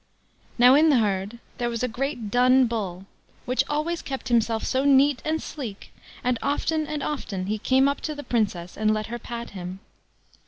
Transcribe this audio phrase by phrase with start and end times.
[0.57, 3.05] Now in the herd there was a great dun bull,
[3.45, 5.93] which always kept himself so neat and sleek,
[6.23, 9.79] and often and often he came up to the Princess, and let her pat him.